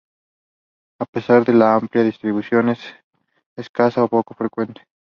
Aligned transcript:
A 0.99 1.05
pesar 1.05 1.45
de 1.45 1.53
la 1.53 1.75
amplia 1.75 2.03
distribución 2.03 2.69
es 2.69 2.79
escasa 3.55 4.03
o 4.03 4.07
poco 4.07 4.33
frecuente. 4.33 4.81